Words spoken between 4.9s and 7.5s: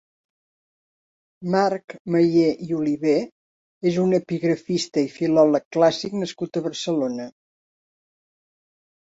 i filòleg clàssic nascut a Barcelona.